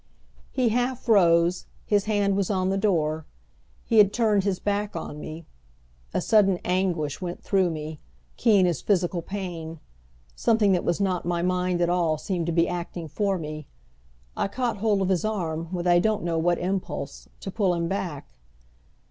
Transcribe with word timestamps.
He 0.51 0.69
half 0.69 1.07
rose, 1.07 1.67
his 1.85 2.05
hand 2.05 2.35
was 2.35 2.49
on 2.49 2.69
the 2.69 2.77
door, 2.79 3.27
he 3.85 3.99
had 3.99 4.11
turned 4.11 4.43
his 4.43 4.57
back 4.57 4.95
on 4.95 5.19
me. 5.19 5.45
A 6.11 6.19
sudden 6.19 6.57
anguish 6.65 7.21
went 7.21 7.43
through 7.43 7.69
me, 7.69 7.99
keen 8.35 8.65
as 8.65 8.81
physical 8.81 9.21
pain. 9.21 9.79
Something 10.35 10.71
that 10.71 10.83
was 10.83 10.99
not 10.99 11.23
my 11.23 11.43
mind 11.43 11.81
at 11.81 11.89
all 11.91 12.17
seemed 12.17 12.47
to 12.47 12.51
be 12.51 12.67
acting 12.67 13.07
for 13.07 13.37
me. 13.37 13.67
I 14.35 14.47
caught 14.47 14.77
hold 14.77 15.03
of 15.03 15.09
his 15.09 15.23
arm 15.23 15.69
with 15.71 15.85
I 15.85 15.99
don't 15.99 16.23
know 16.23 16.39
what 16.39 16.57
impulse 16.57 17.27
to 17.39 17.51
pull 17.51 17.75
him 17.75 17.87
back. 17.87 18.27